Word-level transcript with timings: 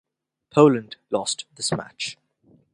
Poland 0.49 0.95
lost 1.11 1.45
this 1.53 1.71
match. 1.71 2.17